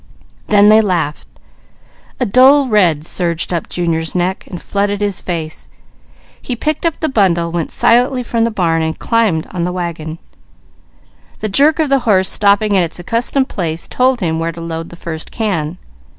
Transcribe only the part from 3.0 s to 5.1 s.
surged up Junior's neck, and flooded